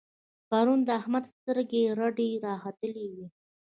[0.49, 3.25] پرون د احمد سترګې رډې را ختلې وې.